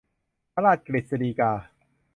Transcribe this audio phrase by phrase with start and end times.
[0.53, 1.51] พระราชกฤษฎีกา